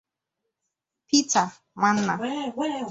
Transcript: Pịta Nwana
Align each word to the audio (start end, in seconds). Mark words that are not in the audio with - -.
Pịta 1.07 1.43
Nwana 1.77 2.13